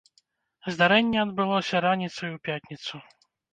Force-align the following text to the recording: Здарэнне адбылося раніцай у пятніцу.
Здарэнне 0.75 1.19
адбылося 1.25 1.83
раніцай 1.87 2.29
у 2.41 2.43
пятніцу. 2.51 2.95